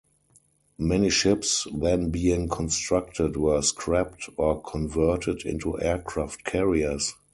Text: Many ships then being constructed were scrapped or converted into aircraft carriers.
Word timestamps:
Many 0.79 1.11
ships 1.11 1.67
then 1.71 2.09
being 2.09 2.49
constructed 2.49 3.37
were 3.37 3.61
scrapped 3.61 4.29
or 4.35 4.59
converted 4.59 5.45
into 5.45 5.79
aircraft 5.79 6.43
carriers. 6.43 7.13